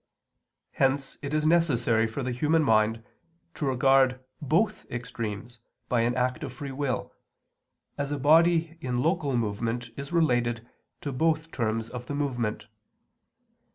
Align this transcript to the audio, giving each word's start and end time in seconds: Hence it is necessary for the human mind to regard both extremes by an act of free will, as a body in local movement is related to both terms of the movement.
Hence 0.71 1.19
it 1.21 1.31
is 1.31 1.45
necessary 1.45 2.07
for 2.07 2.23
the 2.23 2.31
human 2.31 2.63
mind 2.63 3.03
to 3.53 3.67
regard 3.67 4.19
both 4.41 4.89
extremes 4.89 5.59
by 5.89 6.01
an 6.01 6.15
act 6.15 6.43
of 6.43 6.51
free 6.51 6.71
will, 6.71 7.13
as 7.99 8.09
a 8.11 8.17
body 8.17 8.79
in 8.81 9.03
local 9.03 9.37
movement 9.37 9.91
is 9.95 10.11
related 10.11 10.67
to 11.01 11.11
both 11.13 11.51
terms 11.51 11.87
of 11.87 12.07
the 12.07 12.15
movement. 12.15 12.65